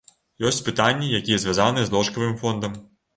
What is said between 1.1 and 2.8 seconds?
якія звязаныя з ложкавым фондам.